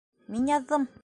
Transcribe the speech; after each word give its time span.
Мин 0.37 0.49
яҙҙым. 0.53 0.89